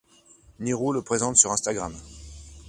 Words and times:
Niro 0.59 0.93
le 0.93 1.03
présente 1.03 1.37
sur 1.37 1.51
Instagram. 1.51 1.93